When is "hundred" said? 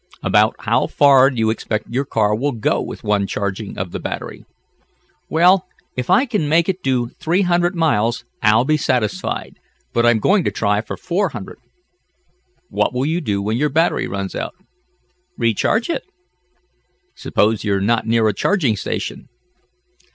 7.43-7.75, 11.29-11.59